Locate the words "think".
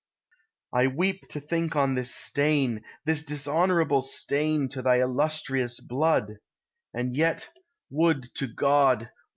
1.39-1.75